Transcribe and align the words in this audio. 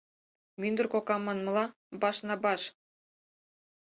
Мӱндыр 0.59 0.85
кокам 0.93 1.21
манмыла, 1.25 1.65
баш 2.01 2.17
на 2.27 2.35
баш. 2.43 2.61